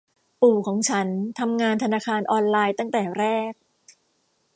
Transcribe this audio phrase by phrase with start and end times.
[0.41, 1.07] ปู่ของฉัน
[1.39, 3.51] ทำงานธนาคารออนไลน์ตั้งแต่แรก